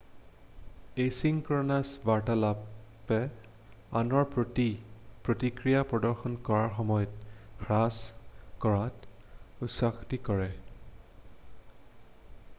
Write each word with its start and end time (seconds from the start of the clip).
asynchronous 1.01 1.89
বাৰ্তালাপে 2.09 3.17
আনৰ 3.99 4.25
প্ৰতি 4.35 4.65
প্ৰতিক্ৰিয়া 5.27 5.83
প্ৰদৰ্শন 5.91 6.37
কৰাৰ 6.49 6.73
সময় 6.77 7.11
হ্ৰাস 7.65 7.99
কৰাত 8.65 9.69
উৎসাহিত 9.69 10.21
কৰে 10.31 10.49